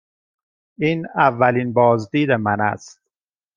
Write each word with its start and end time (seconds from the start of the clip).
این 0.79 1.07
اولین 1.15 1.73
بازدید 1.73 2.31
من 2.31 2.61
است. 2.61 3.01